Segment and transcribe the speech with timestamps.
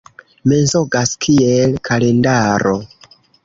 [0.51, 2.77] Mensogas kiel kalendaro.